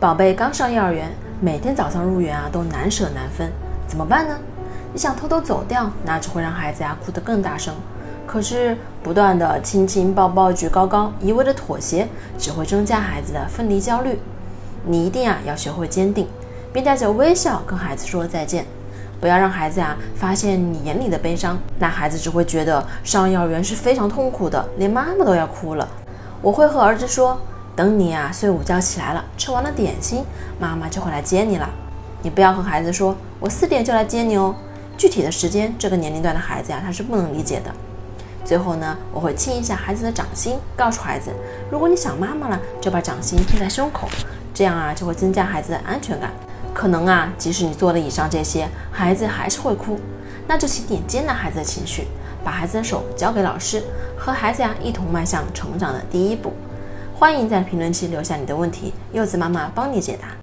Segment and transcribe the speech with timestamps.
[0.00, 3.50] 宝贝刚上幼儿园，每天早上入园啊都难舍难分，
[3.88, 4.38] 怎么办呢？
[4.92, 7.74] 你想偷偷走掉，那只会让孩子呀哭得更大声。
[8.24, 12.06] 可是不断的亲亲抱抱举高高，一味的妥协，
[12.38, 14.20] 只会增加孩子的分离焦虑。
[14.84, 16.28] 你一定啊要学会坚定，
[16.72, 18.64] 并带着微笑跟孩子说再见。
[19.20, 25.88] 不要让孩子呀发现你眼里的悲伤，那孩子只会觉得上幼儿园是非常痛苦的，连妈妈都要哭了。
[26.40, 27.36] 我会和儿子说。
[27.78, 30.24] 等你啊睡午觉起来了，吃完了点心，
[30.58, 31.70] 妈妈就会来接你了。
[32.22, 34.52] 你不要和孩子说“我四点就来接你哦”，
[34.98, 37.72] 具体的时间，这个年龄段的孩子呀他是不能理解的。
[38.44, 41.30] 最后呢，我会亲一下孩子的掌心，告诉孩子，
[41.70, 44.08] 如果你想妈妈了，就把掌心贴在胸口，
[44.52, 46.32] 这样啊就会增加孩子的安全感。
[46.74, 50.00] 可能啊，即使你做了以上这些，孩子还是会哭，
[50.48, 52.08] 那就请你接纳孩子的情绪，
[52.42, 53.84] 把孩子的手交给老师，
[54.16, 56.52] 和孩子呀一同迈向成长的第一步。
[57.18, 60.38] 欢迎在评论区留下你的问题，柚子妈妈帮你解答。